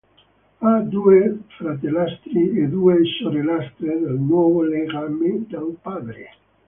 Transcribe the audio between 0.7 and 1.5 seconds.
due